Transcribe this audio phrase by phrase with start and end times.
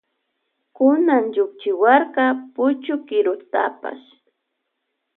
[0.75, 4.07] Kunan llukchiwarka puchu kirutapash.